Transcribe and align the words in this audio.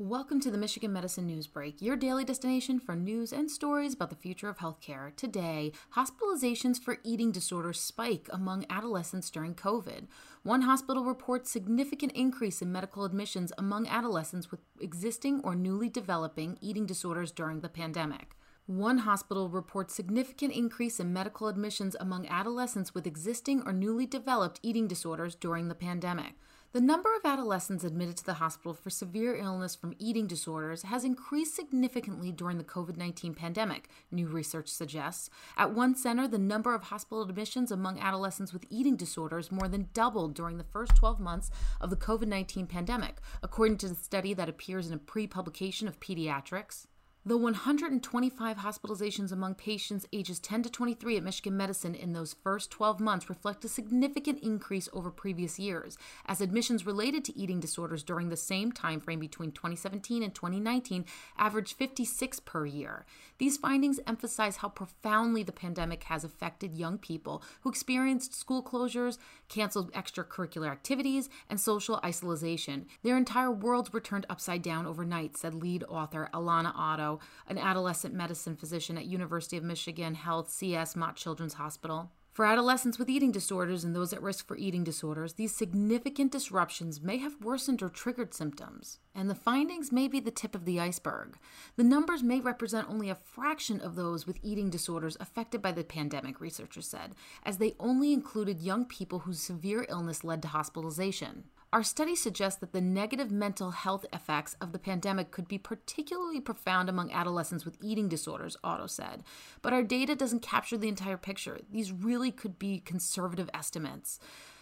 Welcome 0.00 0.38
to 0.42 0.52
the 0.52 0.58
Michigan 0.58 0.92
Medicine 0.92 1.26
News 1.26 1.48
Break, 1.48 1.82
your 1.82 1.96
daily 1.96 2.24
destination 2.24 2.78
for 2.78 2.94
news 2.94 3.32
and 3.32 3.50
stories 3.50 3.94
about 3.94 4.10
the 4.10 4.14
future 4.14 4.48
of 4.48 4.58
healthcare. 4.58 5.16
Today, 5.16 5.72
hospitalizations 5.96 6.80
for 6.80 6.98
eating 7.02 7.32
disorders 7.32 7.80
spike 7.80 8.28
among 8.30 8.64
adolescents 8.70 9.28
during 9.28 9.56
COVID. 9.56 10.06
One 10.44 10.62
hospital 10.62 11.04
reports 11.04 11.50
significant 11.50 12.12
increase 12.12 12.62
in 12.62 12.70
medical 12.70 13.04
admissions 13.04 13.52
among 13.58 13.88
adolescents 13.88 14.52
with 14.52 14.60
existing 14.80 15.40
or 15.42 15.56
newly 15.56 15.88
developing 15.88 16.58
eating 16.60 16.86
disorders 16.86 17.32
during 17.32 17.62
the 17.62 17.68
pandemic. 17.68 18.36
One 18.66 18.98
hospital 18.98 19.48
reports 19.48 19.96
significant 19.96 20.52
increase 20.52 21.00
in 21.00 21.12
medical 21.12 21.48
admissions 21.48 21.96
among 21.98 22.28
adolescents 22.28 22.94
with 22.94 23.04
existing 23.04 23.64
or 23.66 23.72
newly 23.72 24.06
developed 24.06 24.60
eating 24.62 24.86
disorders 24.86 25.34
during 25.34 25.66
the 25.66 25.74
pandemic. 25.74 26.34
The 26.72 26.82
number 26.82 27.08
of 27.16 27.24
adolescents 27.24 27.82
admitted 27.82 28.18
to 28.18 28.26
the 28.26 28.34
hospital 28.34 28.74
for 28.74 28.90
severe 28.90 29.34
illness 29.34 29.74
from 29.74 29.94
eating 29.98 30.26
disorders 30.26 30.82
has 30.82 31.02
increased 31.02 31.56
significantly 31.56 32.30
during 32.30 32.58
the 32.58 32.64
COVID 32.64 32.98
19 32.98 33.32
pandemic, 33.32 33.88
new 34.10 34.26
research 34.26 34.68
suggests. 34.68 35.30
At 35.56 35.72
one 35.72 35.94
center, 35.94 36.28
the 36.28 36.36
number 36.36 36.74
of 36.74 36.82
hospital 36.82 37.22
admissions 37.22 37.70
among 37.70 37.98
adolescents 37.98 38.52
with 38.52 38.66
eating 38.68 38.96
disorders 38.96 39.50
more 39.50 39.66
than 39.66 39.88
doubled 39.94 40.34
during 40.34 40.58
the 40.58 40.64
first 40.64 40.94
12 40.94 41.18
months 41.18 41.50
of 41.80 41.88
the 41.88 41.96
COVID 41.96 42.28
19 42.28 42.66
pandemic, 42.66 43.22
according 43.42 43.78
to 43.78 43.88
the 43.88 43.94
study 43.94 44.34
that 44.34 44.50
appears 44.50 44.88
in 44.88 44.92
a 44.92 44.98
pre 44.98 45.26
publication 45.26 45.88
of 45.88 46.00
Pediatrics. 46.00 46.86
The 47.28 47.36
125 47.36 48.56
hospitalizations 48.56 49.32
among 49.32 49.56
patients 49.56 50.06
ages 50.14 50.40
10 50.40 50.62
to 50.62 50.70
23 50.70 51.18
at 51.18 51.22
Michigan 51.22 51.58
Medicine 51.58 51.94
in 51.94 52.14
those 52.14 52.34
first 52.42 52.70
12 52.70 53.00
months 53.00 53.28
reflect 53.28 53.62
a 53.66 53.68
significant 53.68 54.38
increase 54.42 54.88
over 54.94 55.10
previous 55.10 55.58
years, 55.58 55.98
as 56.24 56.40
admissions 56.40 56.86
related 56.86 57.26
to 57.26 57.36
eating 57.36 57.60
disorders 57.60 58.02
during 58.02 58.30
the 58.30 58.36
same 58.38 58.72
time 58.72 58.98
frame 58.98 59.20
between 59.20 59.52
2017 59.52 60.22
and 60.22 60.34
2019 60.34 61.04
averaged 61.36 61.76
56 61.76 62.40
per 62.40 62.64
year. 62.64 63.04
These 63.36 63.58
findings 63.58 64.00
emphasize 64.06 64.56
how 64.56 64.70
profoundly 64.70 65.42
the 65.42 65.52
pandemic 65.52 66.04
has 66.04 66.24
affected 66.24 66.78
young 66.78 66.96
people 66.96 67.42
who 67.60 67.68
experienced 67.68 68.34
school 68.34 68.62
closures, 68.62 69.18
canceled 69.50 69.92
extracurricular 69.92 70.72
activities, 70.72 71.28
and 71.50 71.60
social 71.60 72.00
isolation. 72.02 72.86
Their 73.02 73.18
entire 73.18 73.50
worlds 73.50 73.92
were 73.92 74.00
turned 74.00 74.24
upside 74.30 74.62
down 74.62 74.86
overnight, 74.86 75.36
said 75.36 75.52
lead 75.52 75.84
author 75.90 76.30
Alana 76.32 76.72
Otto 76.74 77.17
an 77.46 77.58
adolescent 77.58 78.14
medicine 78.14 78.56
physician 78.56 78.98
at 78.98 79.06
University 79.06 79.56
of 79.56 79.64
Michigan 79.64 80.14
Health 80.14 80.50
CS 80.50 80.96
Mott 80.96 81.16
Children's 81.16 81.54
Hospital. 81.54 82.10
For 82.38 82.44
adolescents 82.44 83.00
with 83.00 83.10
eating 83.10 83.32
disorders 83.32 83.82
and 83.82 83.96
those 83.96 84.12
at 84.12 84.22
risk 84.22 84.46
for 84.46 84.56
eating 84.56 84.84
disorders, 84.84 85.32
these 85.32 85.52
significant 85.52 86.30
disruptions 86.30 87.02
may 87.02 87.16
have 87.16 87.40
worsened 87.42 87.82
or 87.82 87.88
triggered 87.88 88.32
symptoms, 88.32 89.00
and 89.12 89.28
the 89.28 89.34
findings 89.34 89.90
may 89.90 90.06
be 90.06 90.20
the 90.20 90.30
tip 90.30 90.54
of 90.54 90.64
the 90.64 90.78
iceberg. 90.78 91.36
The 91.74 91.82
numbers 91.82 92.22
may 92.22 92.38
represent 92.38 92.88
only 92.88 93.10
a 93.10 93.16
fraction 93.16 93.80
of 93.80 93.96
those 93.96 94.24
with 94.24 94.38
eating 94.40 94.70
disorders 94.70 95.16
affected 95.18 95.60
by 95.60 95.72
the 95.72 95.82
pandemic, 95.82 96.40
researchers 96.40 96.86
said, 96.86 97.16
as 97.42 97.58
they 97.58 97.74
only 97.80 98.12
included 98.12 98.60
young 98.60 98.84
people 98.84 99.18
whose 99.18 99.40
severe 99.40 99.84
illness 99.88 100.22
led 100.22 100.40
to 100.42 100.48
hospitalization. 100.48 101.42
Our 101.70 101.82
study 101.82 102.16
suggests 102.16 102.58
that 102.60 102.72
the 102.72 102.80
negative 102.80 103.30
mental 103.30 103.72
health 103.72 104.06
effects 104.10 104.56
of 104.58 104.72
the 104.72 104.78
pandemic 104.78 105.30
could 105.30 105.46
be 105.46 105.58
particularly 105.58 106.40
profound 106.40 106.88
among 106.88 107.12
adolescents 107.12 107.66
with 107.66 107.76
eating 107.82 108.08
disorders, 108.08 108.56
Otto 108.64 108.86
said. 108.86 109.22
But 109.60 109.74
our 109.74 109.82
data 109.82 110.16
doesn't 110.16 110.40
capture 110.40 110.78
the 110.78 110.88
entire 110.88 111.18
picture. 111.18 111.60
These 111.70 111.92
really 111.92 112.30
could 112.30 112.58
be 112.58 112.80
conservative 112.80 113.50
estimates. 113.52 114.18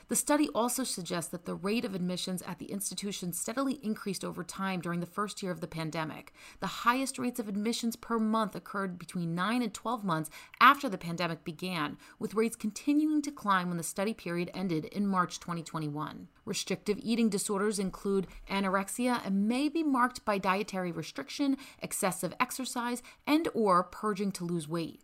The 0.09 0.17
study 0.17 0.49
also 0.55 0.85
suggests 0.85 1.31
that 1.33 1.47
the 1.47 1.55
rate 1.57 1.85
of 1.85 1.95
admissions 1.95 2.41
at 2.43 2.61
the 2.61 2.67
institution 2.67 3.33
steadily 3.33 3.81
increased 3.83 4.25
over 4.25 4.45
time 4.45 4.81
during 4.81 5.01
the 5.01 5.07
first 5.07 5.43
year 5.43 5.51
of 5.51 5.61
the 5.61 5.67
pandemic. 5.67 6.33
The 6.61 6.67
highest 6.67 7.19
rates 7.19 7.41
of 7.41 7.49
admissions 7.49 7.97
per 7.97 8.21
month 8.21 8.55
occurred 8.55 9.01
between 9.01 9.35
9 9.35 9.63
and 9.63 9.75
12 9.75 10.05
months 10.05 10.31
after 10.61 10.89
the 10.89 10.97
pandemic 10.97 11.43
began, 11.43 11.99
with 12.21 12.35
rates 12.35 12.55
continuing 12.55 13.21
to 13.23 13.33
climb 13.33 13.67
when 13.67 13.79
the 13.79 13.83
study 13.83 14.15
period 14.15 14.49
ended 14.55 14.85
in 14.85 15.09
March 15.09 15.41
2021. 15.41 16.29
Restrictive 16.45 16.99
eating 17.03 17.29
disorders 17.29 17.81
include 17.81 18.29
anorexia 18.49 19.21
and 19.27 19.49
may 19.49 19.69
be 19.69 19.83
marked 19.83 20.25
by 20.25 20.39
dietary 20.39 20.93
restriction, 20.93 21.57
excessive 21.83 22.33
exercise, 22.39 23.03
and 23.27 23.49
or 23.55 23.83
purging 23.83 24.31
to 24.31 24.45
lose 24.45 24.69
weight. 24.69 25.03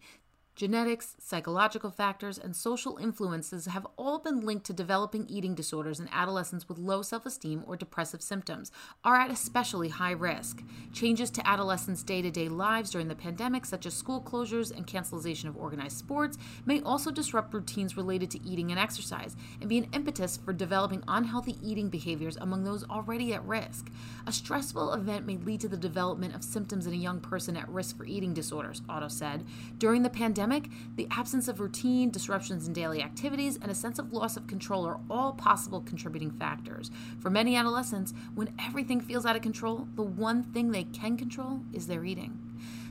Genetics, 0.54 1.16
psychological 1.18 1.90
factors, 1.90 2.36
and 2.36 2.54
social 2.54 2.98
influences 2.98 3.64
have 3.64 3.86
all 3.96 4.18
been 4.18 4.40
linked 4.42 4.66
to 4.66 4.74
developing 4.74 5.26
eating 5.26 5.54
disorders 5.54 5.98
in 5.98 6.10
adolescents 6.12 6.68
with 6.68 6.76
low 6.76 7.00
self 7.00 7.24
esteem 7.24 7.64
or 7.66 7.74
depressive 7.74 8.20
symptoms, 8.20 8.70
are 9.02 9.16
at 9.16 9.30
especially 9.30 9.88
high 9.88 10.10
risk. 10.10 10.62
Changes 10.92 11.30
to 11.30 11.48
adolescents' 11.48 12.02
day 12.02 12.20
to 12.20 12.30
day 12.30 12.50
lives 12.50 12.90
during 12.90 13.08
the 13.08 13.14
pandemic, 13.14 13.64
such 13.64 13.86
as 13.86 13.94
school 13.94 14.20
closures 14.20 14.70
and 14.76 14.86
cancellation 14.86 15.48
of 15.48 15.56
organized 15.56 15.96
sports, 15.96 16.36
may 16.66 16.82
also 16.82 17.10
disrupt 17.10 17.54
routines 17.54 17.96
related 17.96 18.30
to 18.30 18.46
eating 18.46 18.70
and 18.70 18.78
exercise 18.78 19.34
and 19.58 19.70
be 19.70 19.78
an 19.78 19.88
impetus 19.94 20.36
for 20.36 20.52
developing 20.52 21.02
unhealthy 21.08 21.56
eating 21.62 21.88
behaviors 21.88 22.36
among 22.36 22.62
those 22.62 22.84
already 22.90 23.32
at 23.32 23.42
risk. 23.46 23.90
A 24.26 24.32
stressful 24.32 24.92
event 24.92 25.24
may 25.24 25.38
lead 25.38 25.62
to 25.62 25.68
the 25.68 25.78
development 25.78 26.34
of 26.34 26.44
symptoms 26.44 26.86
in 26.86 26.92
a 26.92 26.96
young 26.96 27.20
person 27.20 27.56
at 27.56 27.70
risk 27.70 27.96
for 27.96 28.04
eating 28.04 28.34
disorders, 28.34 28.82
Otto 28.86 29.08
said. 29.08 29.46
During 29.78 30.02
the 30.02 30.10
pandemic, 30.10 30.41
pandemic, 30.42 30.70
the 30.96 31.06
absence 31.12 31.46
of 31.46 31.60
routine, 31.60 32.10
disruptions 32.10 32.66
in 32.66 32.72
daily 32.72 33.00
activities, 33.00 33.56
and 33.62 33.70
a 33.70 33.74
sense 33.74 34.00
of 34.00 34.12
loss 34.12 34.36
of 34.36 34.48
control 34.48 34.84
are 34.84 34.98
all 35.08 35.32
possible 35.32 35.80
contributing 35.80 36.32
factors. 36.32 36.90
For 37.20 37.30
many 37.30 37.54
adolescents, 37.54 38.12
when 38.34 38.52
everything 38.58 39.00
feels 39.00 39.24
out 39.24 39.36
of 39.36 39.42
control, 39.42 39.86
the 39.94 40.02
one 40.02 40.42
thing 40.42 40.72
they 40.72 40.84
can 40.84 41.16
control 41.16 41.60
is 41.72 41.86
their 41.86 42.04
eating. 42.04 42.40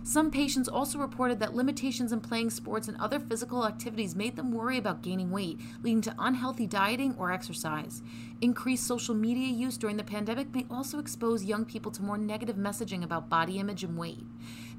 Some 0.04 0.32
patients 0.32 0.68
also 0.68 0.98
reported 0.98 1.40
that 1.40 1.54
limitations 1.54 2.12
in 2.12 2.22
playing 2.22 2.50
sports 2.50 2.88
and 2.88 2.98
other 2.98 3.20
physical 3.20 3.68
activities 3.68 4.16
made 4.16 4.36
them 4.36 4.52
worry 4.52 4.78
about 4.78 5.04
gaining 5.04 5.30
weight, 5.30 5.60
leading 5.84 6.02
to 6.02 6.16
unhealthy 6.18 6.66
dieting 6.66 7.16
or 7.20 7.32
exercise. 7.32 8.02
Increased 8.42 8.88
social 8.88 9.14
media 9.14 9.48
use 9.48 9.78
during 9.78 9.98
the 9.98 10.04
pandemic 10.04 10.54
may 10.56 10.66
also 10.72 10.98
expose 10.98 11.44
young 11.44 11.66
people 11.66 11.92
to 11.92 12.02
more 12.02 12.18
negative 12.18 12.56
messaging 12.56 13.04
about 13.04 13.30
body 13.30 13.60
image 13.60 13.84
and 13.84 13.96
weight. 13.96 14.26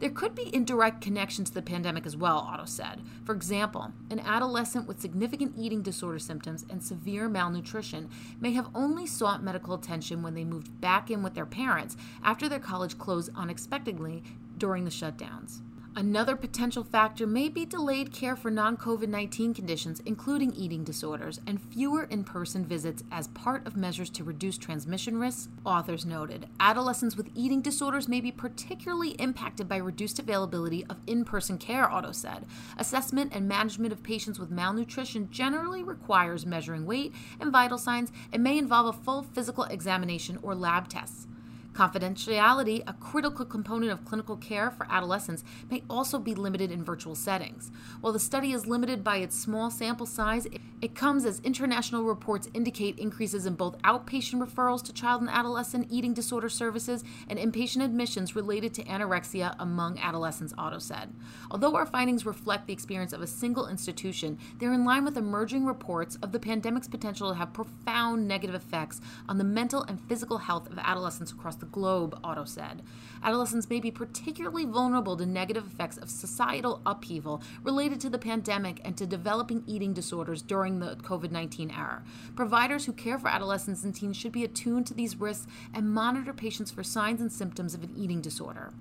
There 0.00 0.10
could 0.10 0.34
be 0.34 0.52
indirect 0.52 1.00
connection 1.00 1.44
to 1.44 1.54
the 1.54 1.62
pandemic 1.62 2.04
as 2.04 2.16
well, 2.16 2.38
Otto 2.38 2.64
said. 2.64 3.02
For 3.24 3.32
example, 3.32 3.92
an 4.10 4.18
adolescent 4.18 4.88
with 4.88 5.00
significant 5.00 5.54
eating 5.56 5.82
disorder 5.82 6.18
symptoms 6.18 6.66
and 6.68 6.82
severe 6.82 7.28
malnutrition 7.28 8.10
may 8.40 8.50
have 8.54 8.68
only 8.74 9.06
sought 9.06 9.44
medical 9.44 9.74
attention 9.74 10.20
when 10.20 10.34
they 10.34 10.42
moved 10.42 10.80
back 10.80 11.08
in 11.08 11.22
with 11.22 11.34
their 11.34 11.46
parents 11.46 11.96
after 12.24 12.48
their 12.48 12.58
college 12.58 12.98
closed 12.98 13.30
unexpectedly 13.36 14.24
during 14.62 14.84
the 14.84 14.90
shutdowns. 14.92 15.60
Another 15.96 16.36
potential 16.36 16.84
factor 16.84 17.26
may 17.26 17.48
be 17.48 17.66
delayed 17.66 18.12
care 18.12 18.36
for 18.36 18.48
non 18.48 18.76
COVID 18.76 19.08
19 19.08 19.54
conditions, 19.54 20.00
including 20.06 20.52
eating 20.54 20.84
disorders, 20.84 21.40
and 21.48 21.60
fewer 21.60 22.04
in 22.04 22.22
person 22.22 22.64
visits 22.64 23.02
as 23.10 23.26
part 23.26 23.66
of 23.66 23.76
measures 23.76 24.08
to 24.10 24.22
reduce 24.22 24.56
transmission 24.56 25.18
risks, 25.18 25.48
authors 25.66 26.06
noted. 26.06 26.46
Adolescents 26.60 27.16
with 27.16 27.28
eating 27.34 27.60
disorders 27.60 28.06
may 28.06 28.20
be 28.20 28.30
particularly 28.30 29.10
impacted 29.18 29.68
by 29.68 29.78
reduced 29.78 30.20
availability 30.20 30.86
of 30.86 31.00
in 31.08 31.24
person 31.24 31.58
care, 31.58 31.90
Otto 31.90 32.12
said. 32.12 32.46
Assessment 32.78 33.32
and 33.34 33.48
management 33.48 33.92
of 33.92 34.04
patients 34.04 34.38
with 34.38 34.52
malnutrition 34.52 35.28
generally 35.32 35.82
requires 35.82 36.46
measuring 36.46 36.86
weight 36.86 37.12
and 37.40 37.50
vital 37.50 37.78
signs 37.78 38.12
and 38.32 38.44
may 38.44 38.56
involve 38.56 38.86
a 38.86 38.96
full 38.96 39.24
physical 39.24 39.64
examination 39.64 40.38
or 40.40 40.54
lab 40.54 40.86
tests. 40.86 41.26
Confidentiality, 41.72 42.82
a 42.86 42.92
critical 42.92 43.46
component 43.46 43.92
of 43.92 44.04
clinical 44.04 44.36
care 44.36 44.70
for 44.70 44.86
adolescents, 44.90 45.42
may 45.70 45.82
also 45.88 46.18
be 46.18 46.34
limited 46.34 46.70
in 46.70 46.84
virtual 46.84 47.14
settings. 47.14 47.70
While 48.02 48.12
the 48.12 48.18
study 48.18 48.52
is 48.52 48.66
limited 48.66 49.02
by 49.02 49.16
its 49.18 49.38
small 49.38 49.70
sample 49.70 50.04
size, 50.04 50.46
it 50.82 50.94
comes 50.94 51.24
as 51.24 51.40
international 51.40 52.02
reports 52.04 52.50
indicate 52.52 52.98
increases 52.98 53.46
in 53.46 53.54
both 53.54 53.80
outpatient 53.82 54.46
referrals 54.46 54.82
to 54.84 54.92
child 54.92 55.22
and 55.22 55.30
adolescent 55.30 55.86
eating 55.90 56.12
disorder 56.12 56.50
services 56.50 57.04
and 57.28 57.38
inpatient 57.38 57.84
admissions 57.84 58.36
related 58.36 58.74
to 58.74 58.84
anorexia 58.84 59.54
among 59.58 59.98
adolescents, 59.98 60.52
Otto 60.58 60.78
said. 60.78 61.14
Although 61.50 61.76
our 61.76 61.86
findings 61.86 62.26
reflect 62.26 62.66
the 62.66 62.72
experience 62.72 63.12
of 63.12 63.22
a 63.22 63.26
single 63.26 63.68
institution, 63.68 64.38
they're 64.58 64.72
in 64.72 64.84
line 64.84 65.04
with 65.04 65.16
emerging 65.16 65.64
reports 65.64 66.16
of 66.16 66.32
the 66.32 66.40
pandemic's 66.40 66.88
potential 66.88 67.30
to 67.30 67.36
have 67.36 67.54
profound 67.54 68.28
negative 68.28 68.54
effects 68.54 69.00
on 69.28 69.38
the 69.38 69.44
mental 69.44 69.84
and 69.84 70.00
physical 70.08 70.38
health 70.38 70.68
of 70.68 70.78
adolescents 70.78 71.32
across 71.32 71.61
the 71.62 71.66
globe, 71.66 72.18
Otto 72.24 72.44
said. 72.44 72.82
Adolescents 73.22 73.70
may 73.70 73.78
be 73.78 73.92
particularly 73.92 74.64
vulnerable 74.64 75.16
to 75.16 75.24
negative 75.24 75.64
effects 75.64 75.96
of 75.96 76.10
societal 76.10 76.82
upheaval 76.84 77.40
related 77.62 78.00
to 78.00 78.10
the 78.10 78.18
pandemic 78.18 78.80
and 78.84 78.96
to 78.96 79.06
developing 79.06 79.62
eating 79.64 79.92
disorders 79.92 80.42
during 80.42 80.80
the 80.80 80.96
COVID 80.96 81.30
19 81.30 81.70
era. 81.70 82.02
Providers 82.34 82.86
who 82.86 82.92
care 82.92 83.18
for 83.18 83.28
adolescents 83.28 83.84
and 83.84 83.94
teens 83.94 84.16
should 84.16 84.32
be 84.32 84.42
attuned 84.42 84.88
to 84.88 84.94
these 84.94 85.20
risks 85.20 85.46
and 85.72 85.94
monitor 85.94 86.32
patients 86.32 86.72
for 86.72 86.82
signs 86.82 87.20
and 87.20 87.30
symptoms 87.30 87.74
of 87.74 87.84
an 87.84 87.94
eating 87.96 88.20
disorder. 88.20 88.72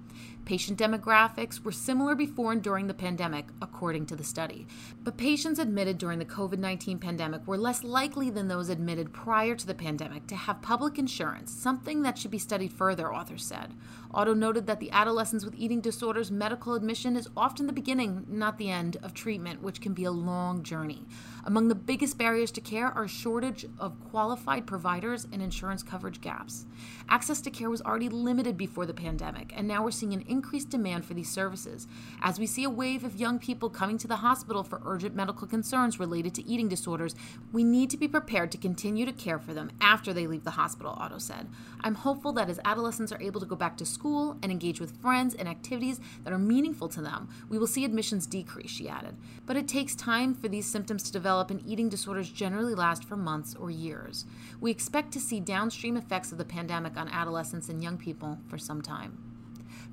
Patient 0.44 0.80
demographics 0.80 1.64
were 1.64 1.72
similar 1.72 2.16
before 2.16 2.52
and 2.52 2.64
during 2.64 2.88
the 2.88 2.96
pandemic, 2.96 3.46
according 3.62 4.08
to 4.08 4.16
the 4.16 4.24
study. 4.24 4.66
But 5.04 5.18
patients 5.18 5.60
admitted 5.60 6.00
during 6.00 6.18
the 6.18 6.26
COVID 6.26 6.58
19 6.58 6.98
pandemic 6.98 7.46
were 7.46 7.58
less 7.58 7.84
likely 7.84 8.32
than 8.32 8.48
those 8.48 8.70
admitted 8.70 9.14
prior 9.14 9.56
to 9.56 9.68
the 9.68 9.76
pandemic 9.76 10.26
to 10.28 10.36
have 10.36 10.62
public 10.64 10.98
insurance, 10.98 11.52
something 11.52 12.02
that 12.02 12.18
should 12.18 12.32
be 12.32 12.40
studied 12.40 12.71
further, 12.72 13.14
authors 13.14 13.44
said. 13.44 13.74
Otto 14.14 14.34
noted 14.34 14.68
that 14.68 14.80
the 14.80 14.92
adolescents 14.92 15.46
with 15.46 15.56
eating 15.56 15.80
disorders 15.80 16.32
medical 16.32 16.74
admission 16.74 17.16
is 17.16 17.30
often 17.38 17.68
the 17.68 17.74
beginning, 17.74 18.26
not 18.28 18.58
the 18.58 18.70
end, 18.70 18.98
of 19.04 19.14
treatment, 19.14 19.62
which 19.62 19.80
can 19.80 19.94
be 19.94 20.04
a 20.04 20.12
long 20.12 20.64
journey. 20.64 21.06
Among 21.46 21.70
the 21.70 21.76
biggest 21.76 22.18
barriers 22.18 22.52
to 22.52 22.62
care 22.62 22.88
are 22.88 23.08
shortage 23.08 23.66
of 23.80 24.00
qualified 24.10 24.68
providers 24.68 25.28
and 25.32 25.42
insurance 25.42 25.82
coverage 25.82 26.22
gaps. 26.22 26.66
Access 27.10 27.42
to 27.42 27.50
care 27.50 27.70
was 27.70 27.82
already 27.82 28.10
limited 28.10 28.58
before 28.58 28.86
the 28.86 28.94
pandemic, 28.94 29.54
and 29.56 29.68
now 29.68 29.84
we're 29.84 29.92
seeing 29.92 30.14
an 30.14 30.26
increased 30.28 30.70
demand 30.70 31.06
for 31.06 31.14
these 31.14 31.32
services. 31.32 31.88
As 32.22 32.40
we 32.40 32.46
see 32.46 32.64
a 32.64 32.70
wave 32.70 33.04
of 33.04 33.16
young 33.16 33.40
people 33.40 33.70
coming 33.70 33.98
to 33.98 34.08
the 34.08 34.18
hospital 34.18 34.64
for 34.64 34.82
urgent 34.86 35.16
medical 35.16 35.48
concerns 35.48 36.00
related 36.00 36.36
to 36.36 36.48
eating 36.48 36.68
disorders, 36.68 37.16
we 37.52 37.64
need 37.64 37.90
to 37.90 37.98
be 37.98 38.08
prepared 38.08 38.52
to 38.52 38.58
continue 38.58 39.06
to 39.06 39.14
care 39.14 39.40
for 39.40 39.54
them 39.54 39.72
after 39.82 40.14
they 40.14 40.28
leave 40.28 40.44
the 40.44 40.52
hospital, 40.52 40.96
Otto 40.98 41.18
said. 41.18 41.48
I'm 41.82 41.96
hopeful 41.96 42.34
that 42.34 42.50
as 42.50 42.60
adolescents 42.66 43.12
are 43.12 43.22
able 43.22 43.40
to 43.40 43.46
go 43.46 43.56
back 43.56 43.78
to 43.78 43.86
school 43.86 44.38
and 44.42 44.52
engage 44.52 44.80
with 44.80 45.00
friends 45.02 45.36
and 45.36 45.48
activities 45.48 46.00
that 46.24 46.34
are 46.34 46.40
meaningful 46.40 46.90
to 46.90 47.02
them, 47.02 47.30
we 47.50 47.58
will 47.58 47.68
see 47.68 47.86
admissions 47.86 48.26
decrease, 48.26 48.72
she 48.72 48.90
added. 48.90 49.16
But 49.46 49.58
it 49.58 49.68
takes 49.68 49.96
time 49.96 50.34
for 50.34 50.48
these 50.48 50.66
symptoms 50.66 51.04
to 51.04 51.12
develop, 51.12 51.52
and 51.52 51.62
eating 51.66 51.90
disorders 51.90 52.30
generally 52.30 52.76
last 52.76 53.04
for 53.04 53.18
months 53.18 53.56
or 53.56 53.70
years. 53.70 54.26
We 54.60 54.72
expect 54.72 55.12
to 55.14 55.20
see 55.20 55.40
downstream 55.40 55.98
effects 55.98 56.32
of 56.32 56.38
the 56.38 56.46
pandemic 56.46 56.98
on 56.98 57.10
adolescents 57.10 57.70
and 57.70 57.84
young 57.84 57.98
people 57.98 58.40
for 58.48 58.58
some 58.58 58.82
time. 58.82 59.18